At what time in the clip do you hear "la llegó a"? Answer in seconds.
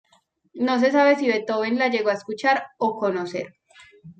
1.77-2.13